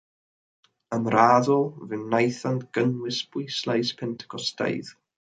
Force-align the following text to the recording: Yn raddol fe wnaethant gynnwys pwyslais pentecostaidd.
Yn 0.97 1.05
raddol 1.15 1.69
fe 1.91 2.01
wnaethant 2.05 2.67
gynnwys 2.81 3.23
pwyslais 3.31 3.97
pentecostaidd. 4.03 4.97